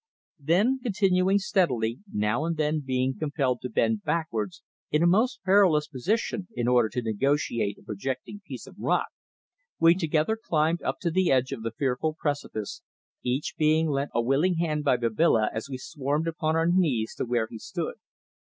Then 0.39 0.79
continuing 0.81 1.37
steadily, 1.37 1.99
now 2.11 2.43
and 2.43 2.57
then 2.57 2.79
being 2.79 3.15
compelled 3.15 3.61
to 3.61 3.69
bend 3.69 4.01
backwards 4.01 4.63
in 4.89 5.03
a 5.03 5.05
most 5.05 5.43
perilous 5.43 5.87
position 5.87 6.47
in 6.55 6.67
order 6.67 6.89
to 6.89 7.03
negotiate 7.03 7.77
a 7.77 7.83
projecting 7.83 8.41
piece 8.43 8.65
of 8.65 8.79
rock, 8.79 9.09
we 9.79 9.93
together 9.93 10.39
climbed 10.43 10.81
up 10.81 10.97
to 11.01 11.11
the 11.11 11.29
edge 11.31 11.51
of 11.51 11.61
the 11.61 11.69
fearful 11.77 12.15
precipice, 12.19 12.81
each 13.21 13.53
being 13.59 13.89
lent 13.91 14.09
a 14.15 14.23
willing 14.23 14.55
hand 14.55 14.83
by 14.83 14.97
Babila 14.97 15.51
as 15.53 15.69
we 15.69 15.77
swarmed 15.77 16.27
upon 16.27 16.55
our 16.55 16.65
knees 16.65 17.13
to 17.13 17.25
where 17.25 17.45
he 17.45 17.59
stood. 17.59 17.93